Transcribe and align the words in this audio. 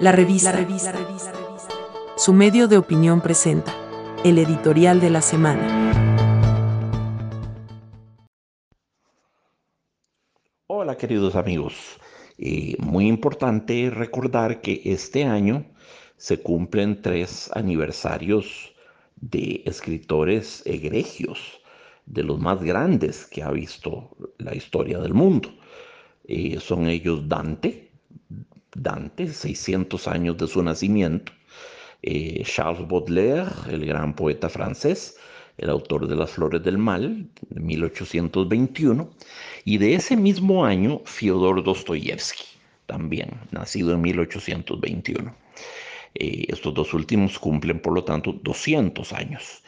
La 0.00 0.12
revista. 0.12 0.54
Su 2.16 2.32
medio 2.32 2.68
de 2.68 2.78
opinión 2.78 3.20
presenta 3.20 3.74
el 4.24 4.38
editorial 4.38 4.98
de 4.98 5.10
la 5.10 5.20
semana. 5.20 5.92
Hola 10.68 10.96
queridos 10.96 11.36
amigos. 11.36 11.98
Eh, 12.38 12.76
muy 12.78 13.08
importante 13.08 13.90
recordar 13.90 14.62
que 14.62 14.80
este 14.86 15.24
año 15.24 15.66
se 16.16 16.40
cumplen 16.40 17.02
tres 17.02 17.50
aniversarios 17.54 18.72
de 19.16 19.62
escritores 19.66 20.62
egregios, 20.64 21.60
de 22.06 22.22
los 22.22 22.40
más 22.40 22.62
grandes 22.62 23.26
que 23.26 23.42
ha 23.42 23.50
visto 23.50 24.16
la 24.38 24.54
historia 24.54 24.98
del 24.98 25.12
mundo. 25.12 25.50
Eh, 26.24 26.58
son 26.58 26.86
ellos 26.86 27.28
Dante, 27.28 27.89
Dante, 28.74 29.32
600 29.32 30.06
años 30.08 30.36
de 30.38 30.46
su 30.46 30.62
nacimiento, 30.62 31.32
eh, 32.02 32.42
Charles 32.44 32.86
Baudelaire, 32.88 33.50
el 33.68 33.84
gran 33.84 34.14
poeta 34.14 34.48
francés, 34.48 35.16
el 35.58 35.68
autor 35.68 36.06
de 36.08 36.16
Las 36.16 36.30
Flores 36.30 36.62
del 36.62 36.78
Mal, 36.78 37.28
de 37.48 37.60
1821, 37.60 39.10
y 39.64 39.78
de 39.78 39.94
ese 39.94 40.16
mismo 40.16 40.64
año 40.64 41.02
Fyodor 41.04 41.62
Dostoyevsky, 41.62 42.44
también 42.86 43.30
nacido 43.50 43.92
en 43.92 44.00
1821. 44.00 45.34
Eh, 46.14 46.46
estos 46.48 46.72
dos 46.74 46.94
últimos 46.94 47.38
cumplen, 47.38 47.80
por 47.80 47.92
lo 47.92 48.04
tanto, 48.04 48.32
200 48.32 49.12
años. 49.12 49.62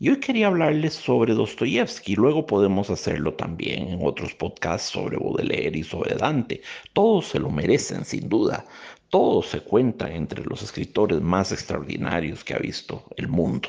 Y 0.00 0.08
hoy 0.10 0.18
quería 0.18 0.48
hablarles 0.48 0.94
sobre 0.94 1.34
Dostoyevsky, 1.34 2.16
luego 2.16 2.46
podemos 2.46 2.90
hacerlo 2.90 3.34
también 3.34 3.88
en 3.88 4.00
otros 4.02 4.34
podcasts 4.34 4.90
sobre 4.90 5.16
Baudelaire 5.16 5.78
y 5.78 5.84
sobre 5.84 6.16
Dante. 6.16 6.62
Todos 6.92 7.28
se 7.28 7.38
lo 7.38 7.48
merecen, 7.48 8.04
sin 8.04 8.28
duda. 8.28 8.64
Todos 9.08 9.46
se 9.46 9.60
cuentan 9.60 10.10
entre 10.10 10.42
los 10.44 10.62
escritores 10.62 11.20
más 11.20 11.52
extraordinarios 11.52 12.42
que 12.42 12.54
ha 12.54 12.58
visto 12.58 13.04
el 13.16 13.28
mundo. 13.28 13.68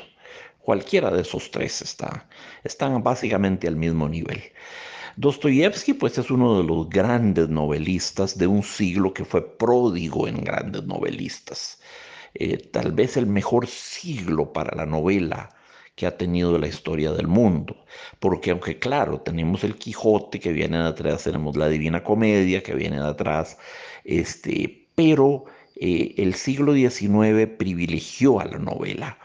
Cualquiera 0.58 1.12
de 1.12 1.22
esos 1.22 1.48
tres 1.52 1.80
está, 1.80 2.28
están 2.64 3.04
básicamente 3.04 3.68
al 3.68 3.76
mismo 3.76 4.08
nivel. 4.08 4.42
Dostoyevsky 5.16 5.94
pues 5.94 6.18
es 6.18 6.28
uno 6.28 6.58
de 6.58 6.64
los 6.64 6.90
grandes 6.90 7.48
novelistas 7.48 8.36
de 8.36 8.48
un 8.48 8.64
siglo 8.64 9.14
que 9.14 9.24
fue 9.24 9.56
pródigo 9.56 10.26
en 10.26 10.42
grandes 10.42 10.82
novelistas. 10.82 11.80
Eh, 12.34 12.56
tal 12.58 12.90
vez 12.90 13.16
el 13.16 13.26
mejor 13.28 13.68
siglo 13.68 14.52
para 14.52 14.76
la 14.76 14.86
novela 14.86 15.55
que 15.96 16.06
ha 16.06 16.16
tenido 16.16 16.58
la 16.58 16.68
historia 16.68 17.12
del 17.12 17.26
mundo. 17.26 17.84
Porque 18.20 18.52
aunque 18.52 18.78
claro, 18.78 19.20
tenemos 19.22 19.64
el 19.64 19.76
Quijote 19.76 20.38
que 20.38 20.52
viene 20.52 20.78
de 20.78 20.84
atrás, 20.88 21.24
tenemos 21.24 21.56
la 21.56 21.68
Divina 21.68 22.04
Comedia 22.04 22.62
que 22.62 22.74
viene 22.74 23.00
de 23.00 23.08
atrás, 23.08 23.58
este, 24.04 24.88
pero 24.94 25.46
eh, 25.74 26.14
el 26.18 26.34
siglo 26.34 26.74
XIX 26.74 27.48
privilegió 27.58 28.40
a 28.40 28.44
la 28.44 28.58
novela. 28.58 29.18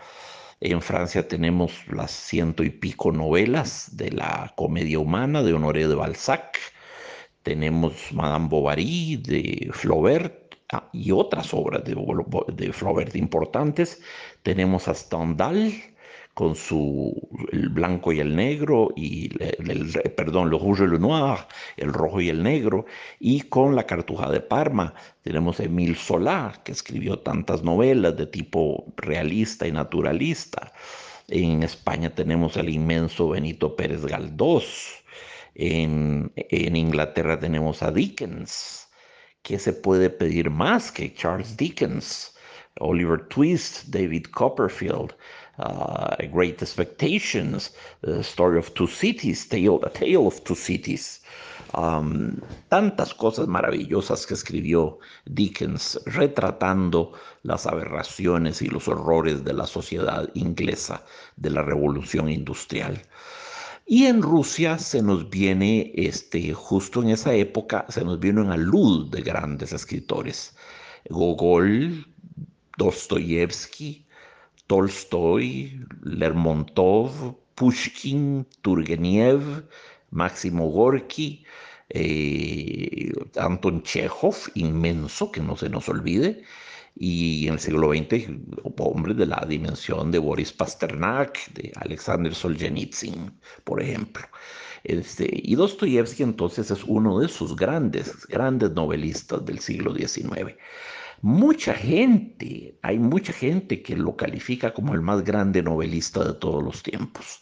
En 0.62 0.82
Francia 0.82 1.28
tenemos 1.28 1.74
las 1.88 2.12
ciento 2.12 2.64
y 2.64 2.70
pico 2.70 3.12
novelas 3.12 3.98
de 3.98 4.12
la 4.12 4.54
comedia 4.56 5.00
humana 5.00 5.44
de 5.44 5.54
Honoré 5.54 5.88
de 5.88 5.96
Balzac. 5.96 6.58
Tenemos 7.44 7.94
Madame 8.14 8.48
Bovary 8.48 9.18
de 9.18 9.70
Flaubert 9.74 10.56
ah, 10.72 10.88
y 10.94 11.12
otras 11.12 11.54
obras 11.54 11.84
de, 11.84 11.96
de 12.54 12.74
Flaubert 12.74 13.16
importantes. 13.16 14.02
Tenemos 14.44 14.88
a 14.88 14.94
Stendhal, 14.94 15.74
con 16.42 16.56
su 16.56 17.14
el 17.52 17.70
blanco 17.70 18.12
y 18.12 18.20
el 18.20 18.36
negro, 18.36 18.90
y 18.96 19.30
el, 19.44 19.92
perdón, 20.18 20.50
le 20.50 20.58
rouge 20.58 20.86
et 20.86 20.90
le 20.90 20.98
noir, 20.98 21.46
el 21.78 21.94
rojo 21.94 22.20
y 22.20 22.30
el 22.30 22.42
negro, 22.42 22.88
y 23.20 23.42
con 23.42 23.76
la 23.76 23.86
cartuja 23.86 24.32
de 24.32 24.40
Parma. 24.40 24.96
Tenemos 25.22 25.60
a 25.60 25.66
Emile 25.66 25.94
Solá, 25.94 26.60
que 26.64 26.72
escribió 26.72 27.20
tantas 27.20 27.62
novelas 27.62 28.18
de 28.18 28.26
tipo 28.26 28.92
realista 28.98 29.68
y 29.68 29.72
naturalista. 29.72 30.74
En 31.28 31.62
España 31.62 32.10
tenemos 32.10 32.58
al 32.58 32.70
inmenso 32.70 33.30
Benito 33.30 33.76
Pérez 33.76 34.04
Galdós. 34.04 34.96
En, 35.54 36.32
en 36.36 36.76
Inglaterra 36.76 37.40
tenemos 37.40 37.84
a 37.84 37.92
Dickens. 37.92 38.88
¿Qué 39.44 39.60
se 39.60 39.74
puede 39.74 40.10
pedir 40.10 40.50
más 40.50 40.92
que 40.92 41.14
Charles 41.14 41.56
Dickens? 41.56 42.34
Oliver 42.82 43.20
Twist, 43.30 43.86
David 43.90 44.26
Copperfield, 44.32 45.14
uh, 45.60 46.16
Great 46.32 46.62
Expectations, 46.62 47.74
The 48.02 48.24
Story 48.24 48.60
of 48.60 48.74
Two 48.74 48.88
Cities, 48.88 49.48
Tale, 49.48 49.80
A 49.84 49.90
Tale 49.90 50.28
of 50.28 50.44
Two 50.44 50.56
Cities. 50.56 51.22
Um, 51.74 52.42
tantas 52.68 53.14
cosas 53.14 53.48
maravillosas 53.48 54.28
que 54.28 54.34
escribió 54.34 55.00
Dickens 55.26 56.02
retratando 56.06 57.14
las 57.44 57.66
aberraciones 57.66 58.62
y 58.62 58.68
los 58.68 58.90
horrores 58.90 59.46
de 59.46 59.54
la 59.54 59.66
sociedad 59.66 60.30
inglesa 60.34 61.02
de 61.38 61.50
la 61.50 61.62
revolución 61.62 62.30
industrial. 62.30 63.02
Y 63.86 64.06
en 64.06 64.22
Rusia 64.22 64.78
se 64.80 65.02
nos 65.02 65.30
viene, 65.30 65.92
este, 65.96 66.54
justo 66.54 67.02
en 67.02 67.10
esa 67.10 67.34
época, 67.34 67.86
se 67.90 68.04
nos 68.04 68.20
viene 68.20 68.42
una 68.42 68.58
luz 68.58 69.10
de 69.10 69.22
grandes 69.22 69.74
escritores. 69.74 70.56
Gogol, 71.10 72.06
Dostoyevsky, 72.82 74.08
Tolstoy, 74.66 75.86
Lermontov, 76.02 77.36
Pushkin, 77.54 78.48
Turgenev, 78.64 79.44
Máximo 80.10 80.68
Gorky, 80.72 81.46
eh, 81.90 83.12
Anton 83.38 83.84
Chekhov, 83.84 84.36
inmenso, 84.56 85.32
que 85.32 85.42
no 85.42 85.56
se 85.56 85.70
nos 85.70 85.90
olvide, 85.90 86.44
y 86.96 87.48
en 87.48 87.54
el 87.54 87.60
siglo 87.60 87.92
XX, 87.94 88.30
hombres 88.80 89.16
de 89.18 89.28
la 89.28 89.46
dimensión 89.48 90.12
de 90.12 90.18
Boris 90.18 90.52
Pasternak, 90.52 91.54
de 91.54 91.72
Alexander 91.76 92.34
Solzhenitsyn, 92.34 93.32
por 93.64 93.80
ejemplo. 93.80 94.26
Este, 94.84 95.30
y 95.32 95.54
Dostoyevsky 95.54 96.24
entonces 96.24 96.72
es 96.72 96.84
uno 96.86 97.20
de 97.20 97.28
sus 97.28 97.56
grandes, 97.56 98.26
grandes 98.26 98.72
novelistas 98.72 99.46
del 99.46 99.60
siglo 99.60 99.94
XIX. 99.94 100.56
Mucha 101.22 101.76
gente, 101.76 102.80
hay 102.82 102.98
mucha 102.98 103.32
gente 103.32 103.84
que 103.84 103.96
lo 103.96 104.16
califica 104.16 104.74
como 104.74 104.96
el 104.96 105.02
más 105.02 105.24
grande 105.24 105.62
novelista 105.62 106.24
de 106.24 106.34
todos 106.34 106.64
los 106.64 106.82
tiempos. 106.82 107.42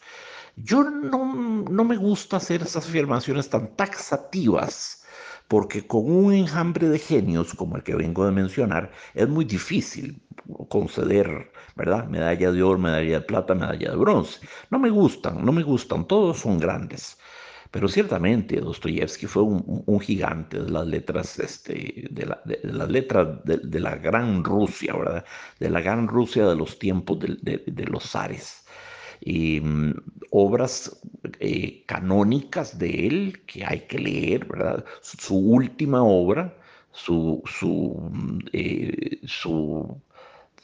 Yo 0.58 0.84
no, 0.84 1.64
no 1.64 1.84
me 1.86 1.96
gusta 1.96 2.38
hacer 2.38 2.62
esas 2.62 2.88
afirmaciones 2.88 3.50
tan 3.50 3.76
taxativas, 3.78 5.06
porque 5.48 5.88
con 5.88 6.12
un 6.12 6.34
enjambre 6.34 6.90
de 6.90 7.00
genios 7.00 7.54
como 7.54 7.78
el 7.78 7.84
que 7.84 7.96
vengo 7.96 8.26
de 8.26 8.34
mencionar, 8.34 8.92
es 9.14 9.30
muy 9.30 9.46
difícil 9.46 10.22
conceder, 10.68 11.52
¿verdad? 11.76 12.06
Medalla 12.08 12.52
de 12.52 12.62
oro, 12.62 12.80
medalla 12.80 13.20
de 13.20 13.26
plata, 13.26 13.56
medalla 13.56 13.92
de 13.92 13.98
bronce. 13.98 14.42
No 14.70 14.80
me 14.80 14.90
gustan, 14.90 15.46
no 15.46 15.54
me 15.54 15.64
gustan, 15.64 16.06
todos 16.06 16.40
son 16.40 16.60
grandes. 16.60 17.18
Pero 17.72 17.88
ciertamente 17.88 18.60
Dostoyevsky 18.60 19.28
fue 19.28 19.44
un, 19.44 20.00
gigante 20.00 20.60
de 20.60 20.72
las 20.72 20.88
letras, 20.88 21.38
este, 21.40 22.08
de, 22.10 22.26
las 22.64 22.90
letras 22.90 23.44
de, 23.44 23.80
la 23.80 23.96
gran 23.96 24.44
Rusia, 24.44 24.96
¿verdad? 24.96 25.26
De 25.60 25.70
la 25.70 25.80
gran 25.82 26.08
Rusia 26.08 26.48
de 26.48 26.56
los 26.56 26.80
tiempos 26.80 27.20
de, 27.20 27.86
los 27.88 28.04
zares. 28.10 28.66
Y 29.22 29.62
mm, 29.62 29.94
obras 30.32 31.00
eh, 31.40 31.84
canónicas 31.86 32.80
de 32.80 33.08
él 33.08 33.44
que 33.46 33.64
hay 33.66 33.82
que 33.82 34.00
leer, 34.00 34.46
¿verdad? 34.46 34.84
Su, 35.02 35.38
última 35.38 36.02
obra, 36.04 36.58
su, 36.92 37.44
su, 37.46 38.10
mm, 38.12 38.40
eh, 38.54 39.20
su 39.28 40.02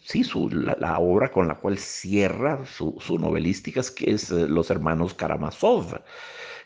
sí, 0.05 0.23
su, 0.23 0.49
la, 0.49 0.99
obra 0.99 1.31
con 1.31 1.47
la 1.47 1.55
cual 1.55 1.77
cierra 1.77 2.65
su, 2.65 2.95
su 2.99 3.17
novelística 3.19 3.79
es 3.79 3.91
que 3.91 4.11
es 4.11 4.31
eh, 4.31 4.47
Los 4.47 4.69
Hermanos 4.71 5.13
Karamazov. 5.13 6.01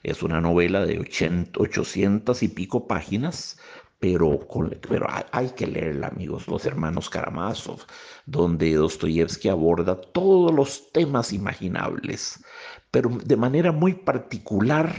Es 0.03 0.23
una 0.23 0.39
novela 0.41 0.85
de 0.85 0.99
800 0.99 2.43
y 2.43 2.47
pico 2.47 2.87
páginas, 2.87 3.57
pero, 3.99 4.47
pero 4.87 5.07
hay 5.31 5.49
que 5.49 5.67
leerla, 5.67 6.07
amigos, 6.07 6.47
Los 6.47 6.65
Hermanos 6.65 7.09
Karamazov, 7.09 7.81
donde 8.25 8.73
Dostoyevsky 8.73 9.49
aborda 9.49 9.99
todos 9.99 10.53
los 10.53 10.91
temas 10.93 11.33
imaginables, 11.33 12.43
pero 12.91 13.09
de 13.09 13.35
manera 13.35 13.73
muy 13.73 13.93
particular 13.93 14.95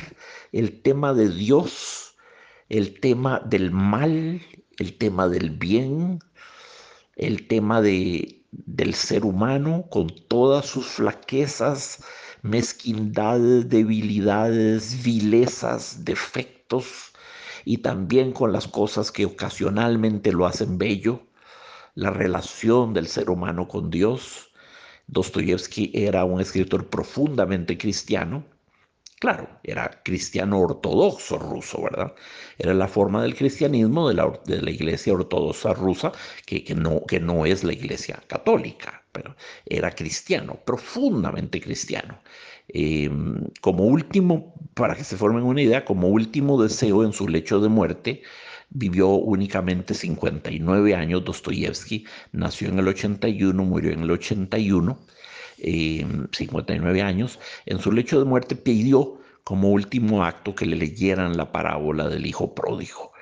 el 0.52 0.82
tema 0.82 1.14
de 1.14 1.30
Dios, 1.30 2.14
el 2.68 3.00
tema 3.00 3.40
del 3.40 3.70
mal, 3.70 4.42
el 4.78 4.98
tema 4.98 5.28
del 5.28 5.50
bien, 5.50 6.18
el 7.16 7.48
tema 7.48 7.80
de, 7.80 8.44
del 8.50 8.94
ser 8.94 9.24
humano 9.24 9.86
con 9.90 10.08
todas 10.28 10.66
sus 10.66 10.86
flaquezas, 10.86 12.04
mezquindades, 12.42 13.68
debilidades, 13.68 15.02
vilezas, 15.02 16.04
defectos, 16.04 17.12
y 17.64 17.78
también 17.78 18.32
con 18.32 18.52
las 18.52 18.66
cosas 18.68 19.12
que 19.12 19.26
ocasionalmente 19.26 20.32
lo 20.32 20.46
hacen 20.46 20.78
bello, 20.78 21.22
la 21.94 22.10
relación 22.10 22.94
del 22.94 23.06
ser 23.06 23.30
humano 23.30 23.68
con 23.68 23.90
Dios. 23.90 24.50
Dostoyevsky 25.06 25.90
era 25.94 26.24
un 26.24 26.40
escritor 26.40 26.88
profundamente 26.88 27.76
cristiano, 27.76 28.44
Claro, 29.20 29.44
era 29.62 30.00
cristiano 30.02 30.58
ortodoxo 30.60 31.38
ruso, 31.38 31.82
¿verdad? 31.82 32.14
Era 32.58 32.72
la 32.74 32.88
forma 32.88 33.22
del 33.22 33.34
cristianismo 33.36 34.08
de 34.08 34.14
la, 34.14 34.32
de 34.46 34.62
la 34.62 34.70
iglesia 34.70 35.12
ortodoxa 35.12 35.74
rusa, 35.74 36.12
que, 36.46 36.64
que, 36.64 36.74
no, 36.74 37.04
que 37.06 37.20
no 37.20 37.44
es 37.44 37.62
la 37.62 37.74
iglesia 37.74 38.22
católica, 38.28 39.04
pero 39.12 39.36
era 39.66 39.90
cristiano, 39.94 40.58
profundamente 40.64 41.60
cristiano. 41.60 42.22
Em, 42.68 43.44
como 43.60 43.84
último, 43.84 44.54
para 44.74 44.94
que 44.96 45.04
se 45.04 45.16
formen 45.16 45.44
una 45.44 45.62
idea, 45.62 45.84
como 45.84 46.08
último 46.08 46.62
deseo 46.62 47.04
en 47.04 47.12
su 47.12 47.28
lecho 47.28 47.60
de 47.60 47.68
muerte, 47.68 48.22
vivió 48.70 49.08
únicamente 49.10 49.94
59 49.94 50.94
años. 50.94 51.24
Dostoyevsky 51.24 52.06
nació 52.32 52.68
en 52.68 52.78
el 52.78 52.88
81, 52.88 53.64
murió 53.64 53.92
en 53.92 54.00
el 54.02 54.10
81, 54.12 54.98
59 56.32 57.02
años. 57.02 57.38
En 57.66 57.78
su 57.78 57.92
lecho 57.92 58.18
de 58.18 58.24
muerte 58.24 58.56
pidió 58.56 59.20
como 59.44 59.70
último 59.70 60.24
acto 60.24 60.54
que 60.54 60.66
le 60.66 60.76
leyeran 60.76 61.36
la 61.36 61.52
parábola 61.52 62.08
del 62.08 62.26
hijo 62.26 62.54
pródigo. 62.54 63.12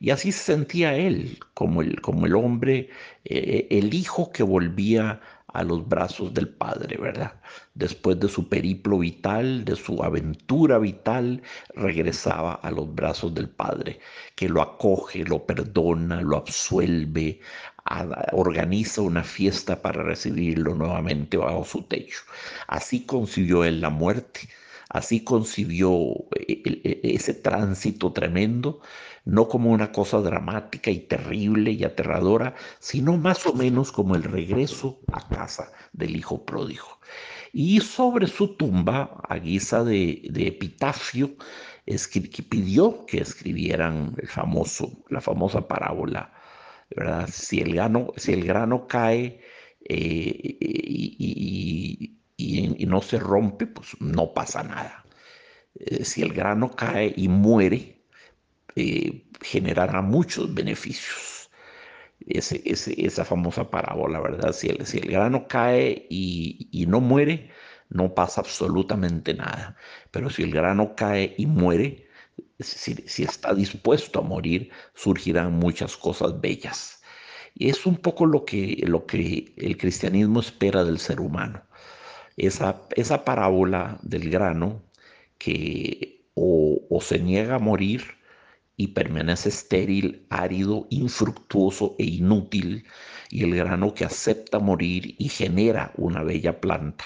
Y 0.00 0.10
así 0.10 0.32
se 0.32 0.52
sentía 0.52 0.96
él, 0.96 1.38
como 1.54 1.82
el, 1.82 2.00
como 2.00 2.26
el 2.26 2.34
hombre, 2.34 2.90
eh, 3.24 3.66
el 3.70 3.94
hijo 3.94 4.30
que 4.32 4.42
volvía 4.42 5.20
a 5.54 5.62
los 5.62 5.88
brazos 5.88 6.34
del 6.34 6.48
Padre, 6.48 6.96
¿verdad? 6.98 7.32
Después 7.74 8.18
de 8.20 8.28
su 8.28 8.48
periplo 8.48 8.98
vital, 8.98 9.64
de 9.64 9.76
su 9.76 10.02
aventura 10.02 10.78
vital, 10.78 11.42
regresaba 11.74 12.54
a 12.54 12.70
los 12.70 12.92
brazos 12.94 13.34
del 13.34 13.48
Padre, 13.48 14.00
que 14.34 14.48
lo 14.48 14.60
acoge, 14.60 15.24
lo 15.24 15.46
perdona, 15.46 16.20
lo 16.20 16.36
absuelve, 16.36 17.40
organiza 18.32 19.02
una 19.02 19.22
fiesta 19.22 19.80
para 19.80 20.02
recibirlo 20.02 20.74
nuevamente 20.74 21.36
bajo 21.36 21.64
su 21.64 21.82
techo. 21.82 22.20
Así 22.66 23.04
concibió 23.06 23.64
él 23.64 23.80
la 23.80 23.90
muerte, 23.90 24.48
así 24.88 25.24
concibió 25.24 25.92
eh, 26.36 26.62
e, 26.84 27.00
ese 27.14 27.34
tránsito 27.34 28.12
tremendo 28.12 28.80
no 29.24 29.48
como 29.48 29.70
una 29.70 29.90
cosa 29.92 30.20
dramática 30.20 30.90
y 30.90 31.00
terrible 31.00 31.72
y 31.72 31.84
aterradora, 31.84 32.54
sino 32.78 33.16
más 33.16 33.46
o 33.46 33.54
menos 33.54 33.90
como 33.90 34.14
el 34.14 34.22
regreso 34.22 35.00
a 35.12 35.26
casa 35.28 35.72
del 35.92 36.16
hijo 36.16 36.44
pródigo. 36.44 37.00
Y 37.52 37.80
sobre 37.80 38.26
su 38.26 38.56
tumba, 38.56 39.20
a 39.28 39.36
guisa 39.36 39.84
de, 39.84 40.22
epitafio, 40.34 41.36
pidió 42.48 43.06
que 43.06 43.18
escribieran 43.18 44.14
el 44.20 44.28
famoso, 44.28 45.04
la 45.08 45.20
famosa 45.20 45.66
parábola, 45.68 46.32
¿verdad? 46.94 47.28
Si 47.32 47.60
el 47.60 47.74
grano, 47.74 48.12
si 48.16 48.32
el 48.32 48.44
grano 48.44 48.86
cae 48.86 49.40
eh, 49.88 50.58
y, 50.60 52.18
no 52.86 53.02
se 53.02 53.18
rompe, 53.18 53.66
pues 53.66 53.88
no 54.00 54.32
pasa 54.34 54.62
nada. 54.62 55.04
Eh, 55.74 56.04
si 56.04 56.22
el 56.22 56.32
grano 56.32 56.70
cae 56.70 57.12
y 57.16 57.28
muere, 57.28 58.04
eh, 58.76 59.24
generará 59.40 60.02
muchos 60.02 60.52
beneficios. 60.54 61.50
Esa 62.26 63.24
famosa 63.24 63.70
parábola, 63.70 64.20
¿verdad? 64.20 64.52
Si 64.52 64.68
el, 64.68 64.86
si 64.86 64.98
el 64.98 65.10
grano 65.10 65.46
cae 65.48 66.06
y, 66.08 66.86
no 66.88 67.00
muere, 67.00 67.50
no 67.90 68.14
pasa 68.14 68.40
absolutamente 68.40 69.34
nada. 69.34 69.76
Pero 70.10 70.30
si 70.30 70.42
el 70.42 70.52
grano 70.52 70.94
cae 70.96 71.34
y 71.36 71.46
muere, 71.46 72.08
si, 72.60 72.94
si 73.06 73.24
está 73.24 73.54
dispuesto 73.54 74.20
a 74.20 74.22
morir, 74.22 74.70
surgirán 74.94 75.54
muchas 75.58 75.96
cosas 75.96 76.40
bellas. 76.40 77.02
Y 77.54 77.68
es 77.70 77.86
un 77.86 77.96
poco 77.96 78.26
lo 78.26 78.44
que, 78.44 78.82
lo 78.86 79.06
que 79.06 79.54
el 79.56 79.76
cristianismo 79.76 80.40
espera 80.40 80.84
del 80.84 80.98
ser 80.98 81.20
humano. 81.20 81.62
Esa, 82.36 82.82
esa 82.96 83.24
parábola 83.24 83.98
del 84.02 84.30
grano 84.30 84.82
que 85.38 86.26
o, 86.34 86.80
o 86.90 87.00
se 87.00 87.18
niega 87.18 87.56
a 87.56 87.58
morir 87.58 88.02
y 88.76 88.88
permanece 88.88 89.48
estéril, 89.50 90.26
árido, 90.30 90.86
infructuoso 90.90 91.94
e 91.98 92.04
inútil, 92.04 92.84
y 93.30 93.44
el 93.44 93.54
grano 93.54 93.94
que 93.94 94.04
acepta 94.04 94.58
morir 94.58 95.14
y 95.18 95.28
genera 95.28 95.92
una 95.96 96.22
bella 96.22 96.60
planta, 96.60 97.04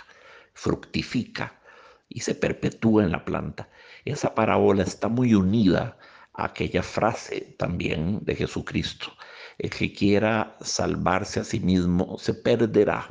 fructifica 0.55 1.61
y 2.09 2.21
se 2.21 2.35
perpetúa 2.35 3.05
en 3.05 3.13
la 3.13 3.25
planta. 3.25 3.69
Esa 4.05 4.35
parábola 4.35 4.83
está 4.83 5.09
muy 5.09 5.35
unida 5.35 5.99
a 6.35 6.47
aquella 6.47 6.83
frase 6.83 7.55
también 7.59 8.21
de 8.25 8.35
Jesucristo. 8.35 9.13
El 9.59 9.71
que 9.71 9.93
quiera 9.93 10.57
salvarse 10.61 11.41
a 11.41 11.45
sí 11.45 11.61
mismo 11.61 12.19
se 12.19 12.35
perderá. 12.35 13.09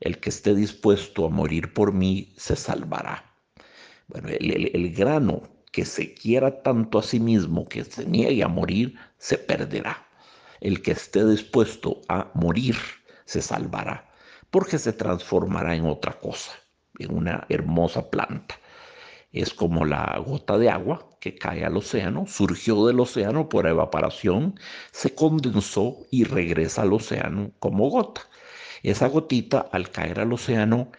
El 0.00 0.18
que 0.18 0.30
esté 0.30 0.54
dispuesto 0.54 1.26
a 1.26 1.30
morir 1.30 1.72
por 1.72 1.92
mí 1.92 2.34
se 2.36 2.56
salvará. 2.56 3.24
Bueno, 4.08 4.28
el, 4.28 4.70
el 4.74 4.94
grano 4.94 5.42
que 5.72 5.84
se 5.84 6.14
quiera 6.14 6.62
tanto 6.62 6.98
a 6.98 7.02
sí 7.02 7.18
mismo 7.18 7.68
que 7.68 7.84
se 7.84 8.06
niegue 8.06 8.44
a 8.44 8.48
morir, 8.48 8.96
se 9.18 9.38
perderá. 9.38 10.06
El 10.60 10.82
que 10.82 10.92
esté 10.92 11.26
dispuesto 11.26 12.00
a 12.08 12.30
morir, 12.34 12.76
se 13.24 13.42
salvará, 13.42 14.08
porque 14.50 14.78
se 14.78 14.92
transformará 14.92 15.74
en 15.74 15.86
otra 15.86 16.12
cosa, 16.20 16.52
en 16.98 17.12
una 17.12 17.44
hermosa 17.48 18.08
planta. 18.08 18.54
Es 19.32 19.52
como 19.52 19.84
la 19.84 20.16
gota 20.24 20.58
de 20.58 20.70
agua 20.70 21.08
que 21.18 21.34
cae 21.34 21.64
al 21.64 21.76
océano, 21.76 22.24
surgió 22.28 22.86
del 22.86 23.00
océano 23.00 23.48
por 23.48 23.66
evaporación, 23.66 24.54
se 24.92 25.12
condensó 25.12 26.06
y 26.12 26.22
regresa 26.22 26.82
al 26.82 26.92
océano 26.92 27.50
como 27.58 27.90
gota. 27.90 28.20
Esa 28.84 29.08
gotita 29.08 29.60
al 29.72 29.90
caer 29.90 30.20
al 30.20 30.34
océano 30.34 30.92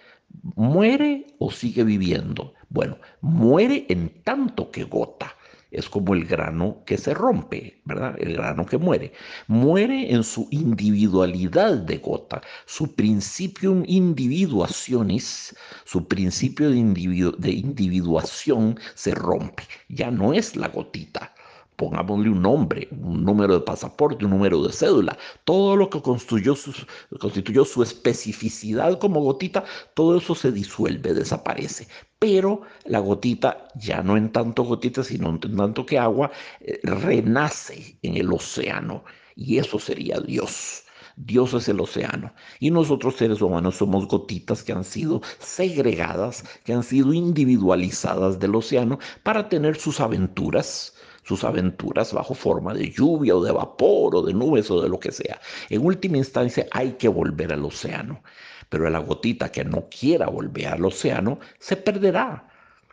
muere 0.55 1.27
o 1.37 1.51
sigue 1.51 1.83
viviendo. 1.83 2.55
Bueno, 2.69 2.97
muere 3.21 3.85
en 3.89 4.09
tanto 4.23 4.71
que 4.71 4.85
gota. 4.85 5.35
Es 5.69 5.87
como 5.87 6.15
el 6.15 6.25
grano 6.25 6.83
que 6.87 6.97
se 6.97 7.13
rompe, 7.13 7.79
¿verdad? 7.85 8.15
El 8.17 8.33
grano 8.33 8.65
que 8.65 8.79
muere. 8.79 9.13
Muere 9.45 10.11
en 10.11 10.23
su 10.23 10.47
individualidad 10.49 11.77
de 11.77 11.97
gota. 11.99 12.41
Su 12.65 12.95
principio 12.95 13.83
individuaciones, 13.85 15.55
su 15.83 16.07
principio 16.07 16.71
de, 16.71 17.33
de 17.37 17.51
individuación 17.51 18.79
se 18.95 19.13
rompe. 19.13 19.63
Ya 19.89 20.09
no 20.09 20.33
es 20.33 20.55
la 20.55 20.69
gotita, 20.69 21.34
pongámosle 21.75 22.29
un 22.29 22.41
nombre, 22.41 22.87
un 22.91 23.23
número 23.23 23.53
de 23.55 23.61
pasaporte, 23.61 24.25
un 24.25 24.31
número 24.31 24.61
de 24.63 24.71
cédula, 24.71 25.17
todo 25.43 25.75
lo 25.75 25.89
que 25.89 26.01
constituyó 26.01 26.55
su, 26.55 26.73
constituyó 27.19 27.65
su 27.65 27.83
especificidad 27.83 28.97
como 28.99 29.21
gotita, 29.21 29.63
todo 29.93 30.17
eso 30.17 30.35
se 30.35 30.51
disuelve, 30.51 31.13
desaparece. 31.13 31.87
Pero 32.19 32.61
la 32.85 32.99
gotita, 32.99 33.67
ya 33.75 34.01
no 34.01 34.17
en 34.17 34.31
tanto 34.31 34.63
gotita, 34.63 35.03
sino 35.03 35.29
en 35.29 35.39
tanto 35.39 35.85
que 35.85 35.99
agua, 35.99 36.31
eh, 36.61 36.79
renace 36.83 37.97
en 38.01 38.17
el 38.17 38.31
océano 38.31 39.03
y 39.35 39.57
eso 39.57 39.79
sería 39.79 40.19
Dios. 40.19 40.85
Dios 41.17 41.53
es 41.53 41.69
el 41.69 41.79
océano 41.79 42.33
y 42.59 42.71
nosotros 42.71 43.15
seres 43.15 43.41
humanos 43.41 43.77
somos 43.77 44.07
gotitas 44.07 44.63
que 44.63 44.73
han 44.73 44.83
sido 44.83 45.21
segregadas, 45.39 46.43
que 46.65 46.73
han 46.73 46.83
sido 46.83 47.13
individualizadas 47.13 48.39
del 48.39 48.55
océano 48.55 48.99
para 49.23 49.47
tener 49.47 49.77
sus 49.77 50.01
aventuras, 50.01 50.93
sus 51.25 51.43
aventuras 51.43 52.13
bajo 52.13 52.35
forma 52.35 52.73
de 52.73 52.91
lluvia 52.91 53.35
o 53.35 53.43
de 53.43 53.51
vapor 53.51 54.15
o 54.15 54.21
de 54.21 54.33
nubes 54.33 54.69
o 54.69 54.81
de 54.81 54.89
lo 54.89 54.99
que 54.99 55.11
sea. 55.11 55.41
En 55.69 55.83
última 55.83 56.17
instancia 56.17 56.67
hay 56.71 56.93
que 56.93 57.07
volver 57.07 57.51
al 57.51 57.65
océano, 57.65 58.23
pero 58.69 58.89
la 58.89 58.99
gotita 58.99 59.51
que 59.51 59.65
no 59.65 59.89
quiera 59.89 60.27
volver 60.27 60.67
al 60.67 60.85
océano 60.85 61.39
se 61.59 61.77
perderá, 61.77 62.47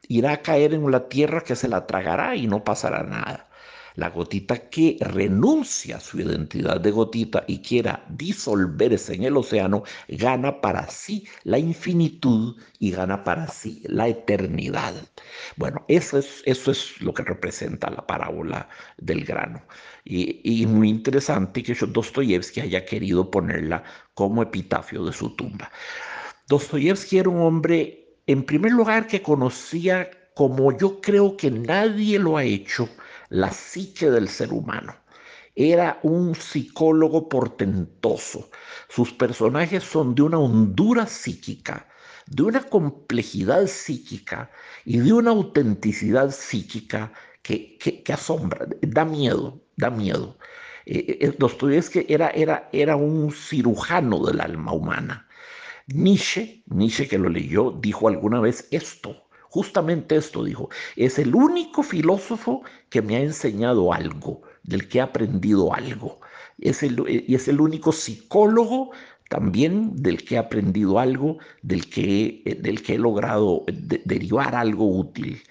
irá 0.08 0.32
a 0.32 0.42
caer 0.42 0.74
en 0.74 0.90
la 0.90 1.08
tierra 1.08 1.42
que 1.42 1.56
se 1.56 1.68
la 1.68 1.86
tragará 1.86 2.34
y 2.34 2.46
no 2.46 2.64
pasará 2.64 3.02
nada. 3.02 3.48
La 3.94 4.10
gotita 4.10 4.70
que 4.70 4.96
renuncia 5.00 5.96
a 5.96 6.00
su 6.00 6.20
identidad 6.20 6.80
de 6.80 6.90
gotita 6.90 7.44
y 7.46 7.58
quiera 7.58 8.04
disolverse 8.08 9.14
en 9.14 9.24
el 9.24 9.36
océano, 9.36 9.82
gana 10.08 10.60
para 10.60 10.88
sí 10.88 11.26
la 11.44 11.58
infinitud 11.58 12.56
y 12.78 12.90
gana 12.90 13.24
para 13.24 13.48
sí 13.48 13.82
la 13.84 14.08
eternidad. 14.08 14.94
Bueno, 15.56 15.84
eso 15.88 16.18
es, 16.18 16.42
eso 16.44 16.70
es 16.70 17.00
lo 17.00 17.12
que 17.12 17.22
representa 17.22 17.90
la 17.90 18.06
parábola 18.06 18.68
del 18.98 19.24
grano. 19.24 19.62
Y, 20.04 20.40
y 20.42 20.66
muy 20.66 20.88
interesante 20.88 21.62
que 21.62 21.74
Dostoyevsky 21.74 22.60
haya 22.60 22.84
querido 22.84 23.30
ponerla 23.30 23.84
como 24.14 24.42
epitafio 24.42 25.04
de 25.04 25.12
su 25.12 25.34
tumba. 25.36 25.70
Dostoyevsky 26.48 27.18
era 27.18 27.28
un 27.28 27.40
hombre, 27.40 28.18
en 28.26 28.42
primer 28.44 28.72
lugar, 28.72 29.06
que 29.06 29.22
conocía 29.22 30.10
como 30.34 30.76
yo 30.76 31.00
creo 31.00 31.36
que 31.36 31.50
nadie 31.50 32.18
lo 32.18 32.36
ha 32.36 32.44
hecho, 32.44 32.88
la 33.32 33.50
psique 33.50 34.10
del 34.10 34.28
ser 34.28 34.52
humano. 34.52 34.94
Era 35.54 35.98
un 36.02 36.34
psicólogo 36.34 37.30
portentoso. 37.30 38.50
Sus 38.88 39.12
personajes 39.12 39.82
son 39.82 40.14
de 40.14 40.22
una 40.22 40.38
hondura 40.38 41.06
psíquica, 41.06 41.88
de 42.26 42.42
una 42.42 42.62
complejidad 42.62 43.66
psíquica 43.66 44.50
y 44.84 44.98
de 44.98 45.14
una 45.14 45.30
autenticidad 45.30 46.30
psíquica 46.30 47.12
que, 47.42 48.04
asombra, 48.12 48.66
da 48.82 49.04
miedo, 49.06 49.62
da 49.76 49.88
miedo. 49.90 50.36
Eh, 50.84 51.18
eh 51.20 52.04
era, 52.08 52.28
era, 52.30 52.68
era 52.72 52.96
un 52.96 53.32
cirujano 53.32 54.26
del 54.26 54.40
alma 54.40 54.72
humana. 54.72 55.26
Nietzsche, 55.86 56.62
Nietzsche 56.66 57.08
que 57.08 57.18
lo 57.18 57.30
leyó, 57.30 57.72
dijo 57.80 58.08
alguna 58.08 58.40
vez 58.40 58.68
esto, 58.70 59.26
Justamente 59.52 60.16
esto 60.16 60.44
dijo, 60.44 60.70
es 60.96 61.18
el 61.18 61.34
único 61.34 61.82
filósofo 61.82 62.62
que 62.88 63.02
me 63.02 63.16
ha 63.16 63.20
enseñado 63.20 63.92
algo, 63.92 64.40
del 64.62 64.88
que 64.88 64.96
he 64.96 65.00
aprendido 65.02 65.74
algo. 65.74 66.20
Es 66.58 66.82
el, 66.82 67.04
y 67.28 67.34
es 67.34 67.48
el 67.48 67.60
único 67.60 67.92
psicólogo 67.92 68.92
también 69.28 69.94
del 69.94 70.24
que 70.24 70.36
he 70.36 70.38
aprendido 70.38 70.98
algo, 70.98 71.36
del 71.60 71.86
que, 71.90 72.58
del 72.62 72.82
que 72.82 72.94
he 72.94 72.98
logrado 72.98 73.64
derivar 73.66 74.54
algo 74.54 74.86
útil. 74.86 75.42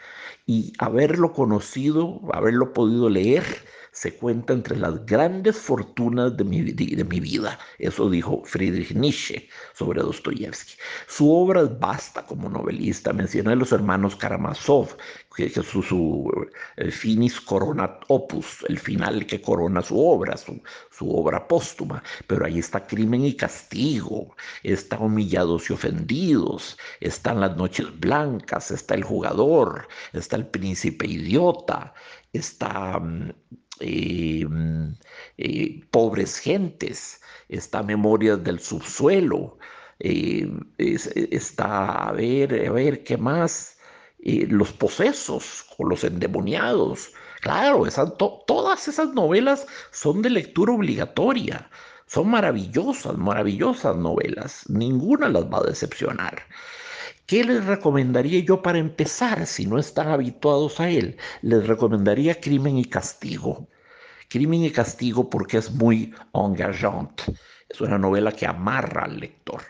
Y 0.47 0.73
haberlo 0.79 1.31
conocido, 1.31 2.21
haberlo 2.33 2.73
podido 2.73 3.07
leer, 3.07 3.43
se 3.91 4.15
cuenta 4.15 4.53
entre 4.53 4.77
las 4.77 5.05
grandes 5.05 5.57
fortunas 5.57 6.35
de 6.37 6.43
mi, 6.43 6.61
de 6.61 7.03
mi 7.03 7.19
vida. 7.19 7.59
Eso 7.77 8.09
dijo 8.09 8.41
Friedrich 8.45 8.93
Nietzsche 8.93 9.49
sobre 9.73 10.01
Dostoyevsky. 10.01 10.75
Su 11.07 11.31
obra 11.31 11.61
es 11.61 12.23
como 12.25 12.49
novelista. 12.49 13.11
Mencioné 13.11 13.51
a 13.51 13.55
los 13.55 13.71
hermanos 13.71 14.15
Karamazov, 14.15 14.95
que 15.35 15.45
es 15.45 15.53
su, 15.53 16.31
finis 16.91 17.39
corona 17.41 17.99
opus, 18.07 18.65
el 18.69 18.79
final 18.79 19.25
que 19.25 19.41
corona 19.41 19.81
su 19.81 19.99
obra, 19.99 20.37
su, 20.37 20.61
su 20.89 21.13
obra 21.13 21.47
póstuma. 21.47 22.01
Pero 22.27 22.45
ahí 22.45 22.59
está 22.59 22.85
Crimen 22.87 23.25
y 23.25 23.35
Castigo, 23.35 24.35
está 24.63 24.99
Humillados 24.99 25.69
y 25.69 25.73
Ofendidos, 25.73 26.77
están 27.01 27.41
Las 27.41 27.57
Noches 27.57 27.87
Blancas, 27.99 28.71
está 28.71 28.95
El 28.95 29.03
Jugador, 29.03 29.87
está 30.13 30.37
El 30.37 30.47
Príncipe 30.47 31.07
Idiota, 31.07 31.93
está 32.33 32.99
mm, 32.99 33.33
eh, 33.79 34.45
mm, 34.47 34.93
eh, 35.37 35.81
pobres 35.91 36.37
gentes, 36.37 37.21
está 37.49 37.83
Memorias 37.83 38.43
del 38.43 38.59
Subsuelo, 38.59 39.57
eh, 39.99 40.49
está, 40.77 42.09
a 42.09 42.11
ver, 42.13 42.67
a 42.67 42.71
ver, 42.71 43.03
¿qué 43.03 43.17
más? 43.17 43.77
los 44.23 44.71
posesos 44.73 45.65
o 45.79 45.85
los 45.85 46.03
endemoniados. 46.03 47.11
Claro, 47.41 47.85
todas 48.45 48.87
esas 48.87 49.13
novelas 49.15 49.65
son 49.91 50.21
de 50.21 50.29
lectura 50.29 50.73
obligatoria. 50.73 51.67
Son 52.05 52.29
maravillosas, 52.29 53.17
maravillosas 53.17 53.95
novelas. 53.95 54.69
Ninguna 54.69 55.27
las 55.29 55.45
va 55.45 55.59
a 55.59 55.63
decepcionar. 55.63 56.43
¿Qué 57.31 57.45
les 57.45 57.63
recomendaría 57.63 58.41
yo 58.41 58.61
para 58.61 58.77
empezar 58.77 59.47
si 59.47 59.65
no 59.65 59.79
están 59.79 60.09
habituados 60.09 60.81
a 60.81 60.89
él? 60.89 61.15
Les 61.41 61.65
recomendaría 61.65 62.41
Crimen 62.41 62.77
y 62.77 62.83
Castigo. 62.83 63.69
Crimen 64.27 64.65
y 64.65 64.69
Castigo 64.69 65.29
porque 65.29 65.55
es 65.59 65.71
muy 65.71 66.13
engageante. 66.33 67.23
Es 67.69 67.79
una 67.79 67.97
novela 67.97 68.33
que 68.33 68.45
amarra 68.45 69.05
al 69.05 69.17
lector. 69.17 69.61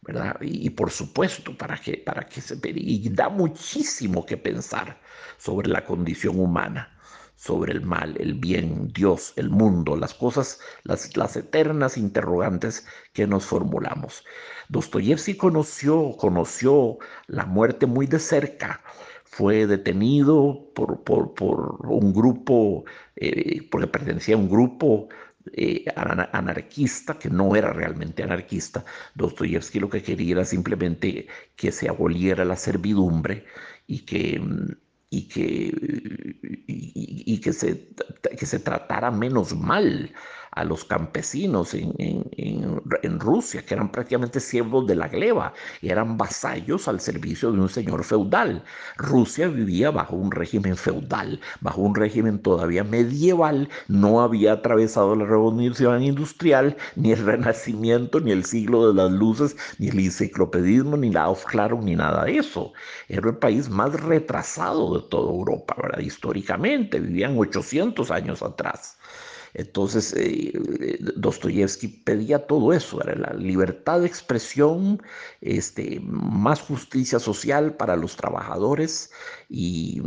¿verdad? 0.00 0.38
Y, 0.40 0.70
por 0.70 0.90
supuesto, 0.90 1.54
para 1.54 1.76
que, 1.76 1.98
para 1.98 2.26
que 2.26 2.40
se... 2.40 2.58
Y 2.64 3.06
da 3.10 3.28
muchísimo 3.28 4.24
que 4.24 4.38
pensar 4.38 4.98
sobre 5.36 5.68
la 5.68 5.84
condición 5.84 6.40
humana 6.40 6.91
sobre 7.42 7.72
el 7.72 7.82
mal, 7.82 8.16
el 8.20 8.34
bien, 8.34 8.92
Dios, 8.92 9.32
el 9.34 9.50
mundo, 9.50 9.96
las 9.96 10.14
cosas, 10.14 10.60
las, 10.84 11.16
las 11.16 11.36
eternas 11.36 11.98
interrogantes 11.98 12.86
que 13.12 13.26
nos 13.26 13.44
formulamos. 13.46 14.24
Dostoyevsky 14.68 15.36
conoció, 15.36 16.16
conoció 16.16 16.98
la 17.26 17.44
muerte 17.44 17.86
muy 17.86 18.06
de 18.06 18.20
cerca. 18.20 18.80
Fue 19.24 19.66
detenido 19.66 20.70
por, 20.74 21.02
por, 21.02 21.34
un 21.90 22.12
grupo, 22.12 22.84
eh, 23.16 23.68
porque 23.70 23.88
pertenecía 23.88 24.36
a 24.36 24.38
un 24.38 24.48
grupo 24.48 25.08
eh, 25.52 25.84
anarquista, 25.96 27.18
que 27.18 27.28
no 27.28 27.56
era 27.56 27.72
realmente 27.72 28.22
anarquista. 28.22 28.84
Dostoyevsky 29.16 29.80
lo 29.80 29.88
que 29.90 30.02
quería 30.02 30.34
era 30.34 30.44
simplemente 30.44 31.26
que 31.56 31.72
se 31.72 31.88
aboliera 31.88 32.44
la 32.44 32.56
servidumbre 32.56 33.46
y 33.88 34.04
que 34.04 34.38
mm, 34.38 34.81
y 35.12 35.28
que, 35.28 35.70
y, 36.66 37.38
que, 37.38 37.52
se, 37.52 37.86
que 38.38 38.46
se 38.46 38.58
tratara 38.60 39.10
menos 39.10 39.54
mal 39.54 40.10
a 40.52 40.64
los 40.64 40.84
campesinos 40.84 41.74
en, 41.74 41.94
en, 41.98 43.20
Rusia, 43.20 43.64
que 43.64 43.74
eran 43.74 43.90
prácticamente 43.90 44.40
siervos 44.40 44.86
de 44.86 44.94
la 44.94 45.08
gleba 45.08 45.52
y 45.80 45.90
eran 45.90 46.16
vasallos 46.16 46.88
al 46.88 47.00
servicio 47.00 47.52
de 47.52 47.60
un 47.60 47.68
señor 47.68 48.04
feudal. 48.04 48.62
Rusia 48.96 49.48
vivía 49.48 49.90
bajo 49.90 50.16
un 50.16 50.30
régimen 50.30 50.76
feudal, 50.76 51.40
bajo 51.60 51.80
un 51.80 51.94
régimen 51.94 52.38
todavía 52.40 52.84
medieval, 52.84 53.68
no 53.88 54.20
había 54.20 54.52
atravesado 54.54 55.14
la 55.16 55.24
revolución 55.24 56.02
industrial, 56.02 56.76
ni 56.96 57.12
el 57.12 57.24
renacimiento, 57.24 58.20
ni 58.20 58.32
el 58.32 58.44
siglo 58.44 58.88
de 58.88 58.94
las 58.94 59.10
luces, 59.10 59.56
ni 59.78 59.88
el 59.88 59.98
enciclopedismo, 59.98 60.96
ni 60.96 61.10
la 61.10 61.32
claro, 61.46 61.80
ni 61.80 61.96
nada 61.96 62.24
de 62.24 62.38
eso. 62.38 62.72
Era 63.08 63.28
el 63.30 63.36
país 63.36 63.68
más 63.68 63.92
retrasado 63.92 64.98
de 64.98 65.08
toda 65.08 65.30
Europa. 65.32 65.76
Históricamente, 66.00 67.00
vivían 67.00 67.38
800 67.38 68.10
años 68.10 68.42
atrás. 68.42 68.98
Entonces, 69.54 70.14
eh, 70.16 70.52
Dostoyevsky 71.16 71.88
pedía 71.88 72.46
todo 72.46 72.72
eso, 72.72 73.02
era 73.02 73.14
la 73.14 73.34
libertad 73.34 74.00
de 74.00 74.06
expresión, 74.06 75.02
este, 75.40 76.00
más 76.02 76.60
justicia 76.60 77.18
social 77.18 77.76
para 77.76 77.96
los 77.96 78.16
trabajadores 78.16 79.12
y, 79.48 80.02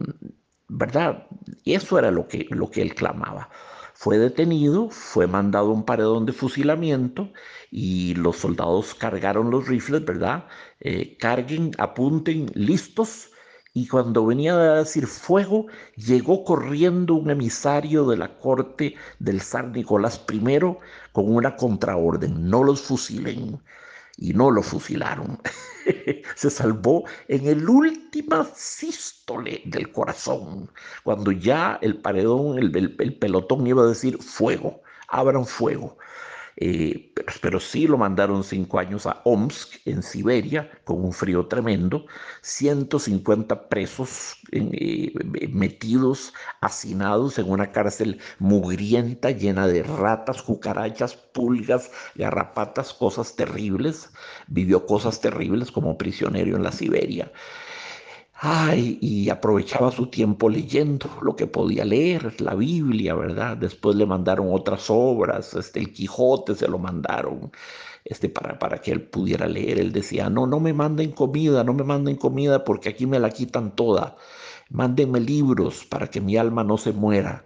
¿verdad? 0.67 1.27
Eso 1.65 1.99
era 1.99 2.11
lo 2.11 2.27
que, 2.27 2.47
lo 2.49 2.69
que 2.71 2.81
él 2.81 2.95
clamaba. 2.95 3.49
Fue 3.93 4.17
detenido, 4.17 4.89
fue 4.89 5.25
mandado 5.27 5.67
a 5.71 5.73
un 5.73 5.85
paredón 5.85 6.25
de 6.25 6.33
fusilamiento 6.33 7.31
y 7.71 8.13
los 8.15 8.37
soldados 8.37 8.93
cargaron 8.95 9.51
los 9.51 9.67
rifles, 9.67 10.03
¿verdad? 10.03 10.47
Eh, 10.81 11.17
carguen, 11.17 11.71
apunten, 11.77 12.51
listos 12.55 13.29
y 13.75 13.87
cuando 13.87 14.25
venía 14.25 14.53
a 14.55 14.77
decir 14.77 15.05
fuego, 15.05 15.67
llegó 15.97 16.45
corriendo 16.45 17.13
un 17.15 17.29
emisario 17.29 18.05
de 18.05 18.15
la 18.15 18.39
corte 18.39 18.95
del 19.19 19.41
zar 19.41 19.67
Nicolás 19.67 20.21
I 20.31 20.39
con 21.11 21.35
una 21.35 21.57
contraorden, 21.57 22.49
no 22.49 22.63
los 22.63 22.81
fusilen. 22.81 23.61
Y 24.17 24.33
no 24.33 24.49
lo 24.49 24.63
fusilaron. 24.63 25.41
Se 26.35 26.49
salvó 26.49 27.03
en 27.27 27.47
el 27.47 27.67
último 27.69 28.47
sístole 28.55 29.61
del 29.65 29.91
corazón, 29.91 30.71
cuando 31.03 31.33
ya 31.33 31.77
el 31.81 31.97
paredón, 31.97 32.57
el, 32.57 32.95
el 32.97 33.17
pelotón 33.17 33.67
iba 33.67 33.83
a 33.83 33.87
decir 33.87 34.17
fuego, 34.23 34.81
abran 35.09 35.45
fuego. 35.45 35.97
Eh, 36.57 37.13
pero, 37.41 37.59
sí 37.59 37.85
lo 37.87 37.97
mandaron 37.97 38.43
cinco 38.43 38.79
años 38.79 39.05
a 39.05 39.21
Omsk, 39.25 39.75
en 39.85 40.01
Siberia, 40.01 40.71
con 40.85 41.03
un 41.03 41.11
frío 41.11 41.47
tremendo, 41.47 42.05
150 42.43 43.67
presos 43.67 44.37
eh, 44.51 45.13
metidos, 45.49 46.33
hacinados 46.61 47.37
en 47.39 47.49
una 47.49 47.71
cárcel 47.71 48.19
mugrienta, 48.39 49.31
llena 49.31 49.67
de 49.67 49.83
ratas, 49.83 50.41
cucarachas, 50.41 51.15
pulgas, 51.15 51.91
garrapatas, 52.15 52.93
cosas 52.93 53.35
terribles. 53.35 54.09
Vivió 54.47 54.85
cosas 54.85 55.19
terribles 55.19 55.71
como 55.71 55.97
prisionero 55.97 56.55
en 56.55 56.63
la 56.63 56.71
Siberia. 56.71 57.31
Y 58.45 59.29
aprovechaba 59.29 59.91
su 59.91 60.07
tiempo 60.07 60.49
leyendo 60.49 61.09
lo 61.21 61.35
que 61.35 61.47
podía 61.47 61.83
leer, 61.83 62.39
la 62.41 62.53
Biblia, 62.53 63.15
¿verdad? 63.15 63.57
Después 63.57 63.95
le 63.95 64.05
mandaron 64.05 64.49
otras 64.51 64.85
obras, 64.89 65.53
este, 65.55 65.79
el 65.79 65.91
Quijote 65.91 66.53
se 66.55 66.67
lo 66.67 66.77
mandaron, 66.77 67.51
este, 68.03 68.29
para, 68.29 68.59
para 68.59 68.79
que 68.79 68.91
él 68.91 69.01
pudiera 69.01 69.47
leer. 69.47 69.79
Él 69.79 69.91
decía, 69.91 70.29
no, 70.29 70.45
no 70.45 70.59
me 70.59 70.73
manden 70.73 71.11
comida, 71.11 71.63
no 71.63 71.73
me 71.73 71.83
manden 71.83 72.17
comida 72.17 72.63
porque 72.63 72.89
aquí 72.89 73.07
me 73.07 73.19
la 73.19 73.31
quitan 73.31 73.75
toda. 73.75 74.15
Mándenme 74.69 75.19
libros 75.19 75.85
para 75.85 76.07
que 76.07 76.21
mi 76.21 76.37
alma 76.37 76.63
no 76.63 76.77
se 76.77 76.91
muera. 76.93 77.45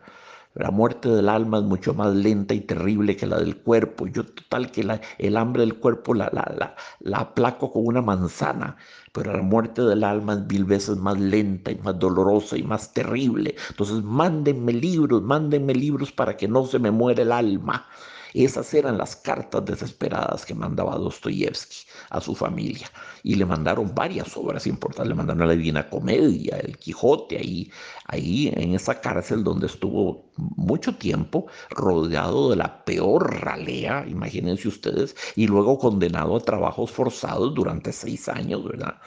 La 0.55 0.71
muerte 0.71 1.09
del 1.09 1.29
alma 1.29 1.59
es 1.59 1.63
mucho 1.63 1.93
más 1.93 2.13
lenta 2.13 2.53
y 2.53 2.61
terrible 2.61 3.15
que 3.15 3.27
la 3.27 3.39
del 3.39 3.57
cuerpo. 3.61 4.07
Yo 4.07 4.25
total 4.25 4.71
que 4.71 4.81
el 5.19 5.37
hambre 5.37 5.61
del 5.61 5.79
cuerpo 5.79 6.13
la, 6.13 6.29
la, 6.33 6.51
la, 6.57 6.75
la 6.99 7.17
aplaco 7.19 7.71
con 7.71 7.85
una 7.85 8.01
manzana, 8.01 8.75
pero 9.13 9.33
la 9.33 9.41
muerte 9.41 9.81
del 9.83 10.03
alma 10.03 10.33
es 10.33 10.39
mil 10.47 10.65
veces 10.65 10.97
más 10.97 11.19
lenta 11.19 11.71
y 11.71 11.75
más 11.77 11.97
dolorosa 11.99 12.57
y 12.57 12.63
más 12.63 12.93
terrible. 12.93 13.55
Entonces 13.69 14.03
mándenme 14.03 14.73
libros, 14.73 15.21
mándenme 15.23 15.73
libros 15.73 16.11
para 16.11 16.37
que 16.37 16.47
no 16.47 16.65
se 16.65 16.79
me 16.79 16.91
muera 16.91 17.21
el 17.23 17.31
alma. 17.31 17.87
Esas 18.33 18.73
eran 18.73 18.97
las 18.97 19.15
cartas 19.15 19.65
desesperadas 19.65 20.45
que 20.45 20.53
mandaba 20.53 20.95
Dostoyevsky 20.97 21.87
a 22.09 22.21
su 22.21 22.35
familia. 22.35 22.87
Y 23.23 23.35
le 23.35 23.45
mandaron 23.45 23.93
varias 23.95 24.35
obras 24.37 24.67
importantes. 24.67 25.09
Le 25.09 25.15
mandaron 25.15 25.47
la 25.47 25.55
Divina 25.55 25.89
Comedia, 25.89 26.57
El 26.57 26.77
Quijote, 26.77 27.37
ahí, 27.37 27.71
ahí 28.05 28.51
en 28.55 28.75
esa 28.75 29.01
cárcel 29.01 29.43
donde 29.43 29.67
estuvo 29.67 30.29
mucho 30.35 30.95
tiempo, 30.95 31.47
rodeado 31.69 32.51
de 32.51 32.57
la 32.57 32.85
peor 32.85 33.41
ralea, 33.43 34.05
imagínense 34.07 34.67
ustedes, 34.67 35.15
y 35.35 35.47
luego 35.47 35.77
condenado 35.77 36.35
a 36.35 36.39
trabajos 36.39 36.91
forzados 36.91 37.53
durante 37.53 37.91
seis 37.91 38.29
años, 38.29 38.63
¿verdad? 38.63 38.99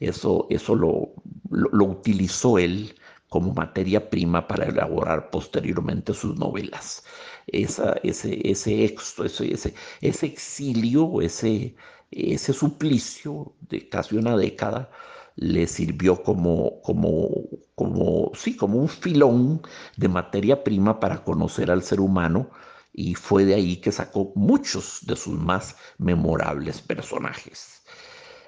Eso, 0.00 0.46
eso 0.50 0.74
lo, 0.74 1.12
lo 1.50 1.84
utilizó 1.84 2.58
él 2.58 2.94
como 3.28 3.52
materia 3.52 4.10
prima 4.10 4.46
para 4.46 4.66
elaborar 4.66 5.30
posteriormente 5.30 6.14
sus 6.14 6.36
novelas 6.38 7.04
esa, 7.46 7.94
ese, 8.02 8.40
ese, 8.50 8.84
ese, 8.84 9.74
ese 10.00 10.26
exilio, 10.26 11.20
ese, 11.20 11.74
ese 12.10 12.52
suplicio 12.52 13.54
de 13.60 13.88
casi 13.88 14.16
una 14.16 14.36
década, 14.36 14.90
le 15.36 15.66
sirvió 15.66 16.22
como, 16.22 16.80
como, 16.82 17.28
como, 17.74 18.30
sí, 18.34 18.56
como 18.56 18.78
un 18.78 18.88
filón 18.88 19.62
de 19.96 20.08
materia 20.08 20.62
prima 20.64 21.00
para 21.00 21.24
conocer 21.24 21.70
al 21.70 21.82
ser 21.82 22.00
humano 22.00 22.50
y 22.92 23.14
fue 23.16 23.44
de 23.44 23.54
ahí 23.54 23.76
que 23.78 23.90
sacó 23.92 24.32
muchos 24.36 25.00
de 25.02 25.16
sus 25.16 25.34
más 25.38 25.76
memorables 25.98 26.80
personajes. 26.80 27.82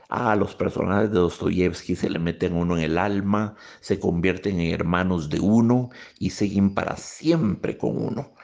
A 0.08 0.36
los 0.36 0.54
personajes 0.54 1.10
de 1.10 1.18
Dostoyevsky 1.18 1.96
se 1.96 2.08
le 2.10 2.20
meten 2.20 2.54
uno 2.54 2.76
en 2.76 2.84
el 2.84 2.98
alma, 2.98 3.56
se 3.80 3.98
convierten 3.98 4.60
en 4.60 4.72
hermanos 4.72 5.28
de 5.30 5.40
uno 5.40 5.90
y 6.20 6.30
siguen 6.30 6.74
para 6.74 6.96
siempre 6.96 7.76
con 7.76 7.96
uno. 7.96 8.35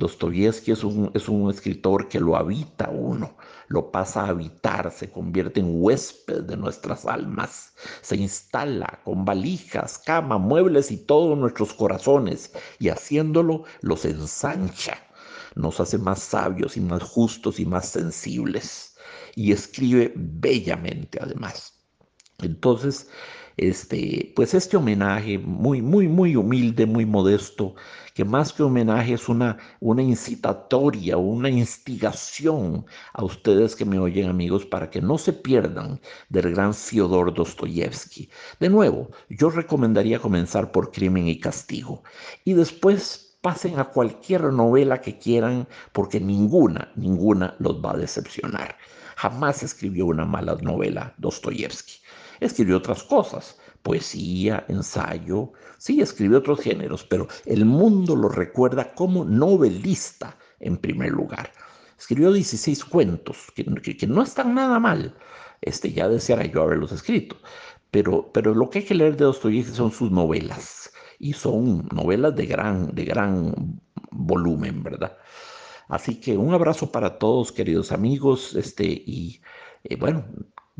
Dostoyevsky 0.00 0.72
es 0.72 0.82
un, 0.82 1.12
es 1.14 1.28
un 1.28 1.50
escritor 1.50 2.08
que 2.08 2.18
lo 2.18 2.34
habita 2.34 2.90
uno, 2.90 3.36
lo 3.68 3.92
pasa 3.92 4.22
a 4.22 4.28
habitar, 4.30 4.90
se 4.90 5.10
convierte 5.10 5.60
en 5.60 5.68
huésped 5.70 6.42
de 6.42 6.56
nuestras 6.56 7.06
almas, 7.06 7.74
se 8.00 8.16
instala 8.16 9.00
con 9.04 9.24
valijas, 9.24 9.98
cama, 9.98 10.38
muebles 10.38 10.90
y 10.90 10.96
todos 10.96 11.38
nuestros 11.38 11.74
corazones 11.74 12.52
y 12.78 12.88
haciéndolo 12.88 13.64
los 13.82 14.04
ensancha, 14.04 14.98
nos 15.54 15.78
hace 15.78 15.98
más 15.98 16.20
sabios 16.20 16.76
y 16.76 16.80
más 16.80 17.02
justos 17.02 17.60
y 17.60 17.66
más 17.66 17.88
sensibles 17.88 18.96
y 19.36 19.52
escribe 19.52 20.12
bellamente 20.16 21.18
además. 21.20 21.74
Entonces, 22.38 23.10
este, 23.56 24.32
pues 24.36 24.54
este 24.54 24.76
homenaje 24.76 25.38
muy, 25.38 25.82
muy, 25.82 26.08
muy 26.08 26.36
humilde, 26.36 26.86
muy 26.86 27.06
modesto, 27.06 27.74
que 28.14 28.24
más 28.24 28.52
que 28.52 28.62
homenaje 28.62 29.14
es 29.14 29.28
una, 29.28 29.58
una 29.80 30.02
incitatoria, 30.02 31.16
una 31.16 31.48
instigación 31.48 32.84
a 33.12 33.24
ustedes 33.24 33.76
que 33.76 33.84
me 33.84 33.98
oyen 33.98 34.28
amigos 34.28 34.66
para 34.66 34.90
que 34.90 35.00
no 35.00 35.18
se 35.18 35.32
pierdan 35.32 36.00
del 36.28 36.52
gran 36.52 36.74
Fyodor 36.74 37.32
Dostoyevsky. 37.34 38.28
De 38.58 38.68
nuevo, 38.68 39.10
yo 39.28 39.50
recomendaría 39.50 40.18
comenzar 40.18 40.72
por 40.72 40.92
Crimen 40.92 41.28
y 41.28 41.38
Castigo 41.38 42.02
y 42.44 42.54
después 42.54 43.36
pasen 43.40 43.78
a 43.78 43.84
cualquier 43.84 44.42
novela 44.44 45.00
que 45.00 45.18
quieran 45.18 45.66
porque 45.92 46.20
ninguna, 46.20 46.92
ninguna 46.96 47.54
los 47.58 47.82
va 47.84 47.92
a 47.92 47.96
decepcionar. 47.96 48.76
Jamás 49.16 49.62
escribió 49.62 50.06
una 50.06 50.24
mala 50.24 50.56
novela 50.62 51.14
Dostoyevsky. 51.18 52.00
Escribió 52.40 52.78
otras 52.78 53.02
cosas, 53.02 53.58
poesía, 53.82 54.64
ensayo, 54.68 55.52
sí, 55.78 56.00
escribió 56.00 56.38
otros 56.38 56.60
géneros, 56.60 57.04
pero 57.04 57.28
el 57.46 57.64
mundo 57.64 58.16
lo 58.16 58.28
recuerda 58.28 58.94
como 58.94 59.24
novelista 59.24 60.36
en 60.58 60.76
primer 60.76 61.10
lugar. 61.10 61.52
Escribió 61.98 62.32
16 62.32 62.84
cuentos, 62.86 63.36
que, 63.54 64.06
no 64.06 64.22
están 64.22 64.54
nada 64.54 64.78
mal. 64.78 65.14
Este, 65.60 65.92
ya 65.92 66.08
deseara 66.08 66.46
yo 66.46 66.62
haberlos 66.62 66.92
escrito. 66.92 67.36
Pero, 67.90 68.30
pero 68.32 68.54
lo 68.54 68.70
que 68.70 68.78
hay 68.78 68.84
que 68.84 68.94
leer 68.94 69.16
de 69.16 69.24
Dostoyevsky 69.24 69.76
son 69.76 69.92
sus 69.92 70.10
novelas. 70.10 70.90
Y 71.18 71.34
son 71.34 71.86
novelas 71.92 72.34
de 72.36 72.46
gran, 72.46 72.94
de 72.94 73.04
gran 73.04 73.80
volumen, 74.10 74.82
¿verdad? 74.82 75.18
Así 75.88 76.20
que 76.20 76.38
un 76.38 76.54
abrazo 76.54 76.90
para 76.90 77.18
todos, 77.18 77.52
queridos 77.52 77.92
amigos, 77.92 78.54
este, 78.54 78.84
y 78.84 79.42
eh, 79.84 79.96
bueno, 79.96 80.24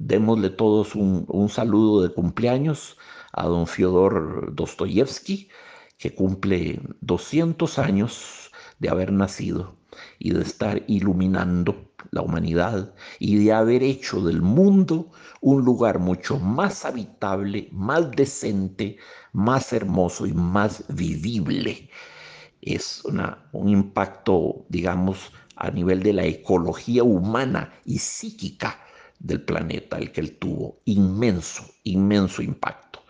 démosle 0.00 0.48
todos 0.48 0.94
un, 0.94 1.26
un, 1.28 1.48
saludo 1.50 2.02
de 2.02 2.12
cumpleaños 2.12 2.96
a 3.32 3.46
don 3.46 3.66
Fyodor 3.66 4.54
Dostoyevsky, 4.54 5.48
que 5.98 6.14
cumple 6.14 6.80
200 7.02 7.78
años 7.78 8.50
de 8.78 8.88
haber 8.88 9.12
nacido 9.12 9.76
y 10.18 10.30
de 10.32 10.42
estar 10.42 10.82
iluminando 10.86 11.92
la 12.12 12.22
humanidad 12.22 12.94
y 13.18 13.44
de 13.44 13.52
haber 13.52 13.82
hecho 13.82 14.22
del 14.22 14.40
mundo 14.40 15.10
un 15.42 15.64
lugar 15.66 15.98
mucho 15.98 16.38
más 16.38 16.86
habitable, 16.86 17.68
más 17.70 18.10
decente, 18.12 18.96
más 19.34 19.74
hermoso 19.74 20.26
y 20.26 20.32
más 20.32 20.82
vivible. 20.88 21.90
Es 22.62 23.02
un 23.52 23.68
impacto, 23.68 24.64
digamos, 24.70 25.30
a 25.56 25.70
nivel 25.70 26.02
de 26.02 26.14
la 26.14 26.24
ecología 26.24 27.04
humana 27.04 27.74
y 27.84 27.98
psíquica 27.98 28.79
del 29.20 29.42
planeta, 29.42 29.98
el 29.98 30.10
que 30.10 30.20
él 30.20 30.36
tuvo. 30.38 30.80
Inmenso, 30.86 31.62
inmenso 31.84 32.42
impacto. 32.42 33.00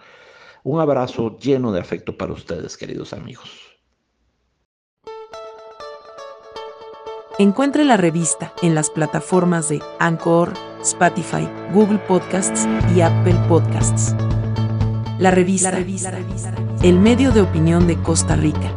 Un 0.63 0.81
abrazo 0.81 1.39
lleno 1.39 1.73
de 1.73 1.81
afecto 1.81 2.19
para 2.19 2.35
ustedes, 2.35 2.77
queridos 2.77 3.15
amigos. 3.15 3.51
Encuentre 7.39 7.87
la 7.87 7.97
revista 7.97 8.53
en 8.61 8.75
las 8.75 8.91
plataformas 8.91 9.71
de 9.71 9.81
Anchor, 9.99 10.53
Spotify, 10.83 11.49
Google 11.73 11.99
Podcasts 12.01 12.69
y 12.95 13.01
Apple 13.01 13.37
Podcasts. 13.49 14.15
La 15.19 15.31
revista, 15.31 15.71
la 15.71 15.79
revista, 15.79 16.13
el 16.83 16.99
medio 16.99 17.31
de 17.31 17.41
opinión 17.41 17.87
de 17.87 17.97
Costa 18.03 18.37
Rica 18.37 18.75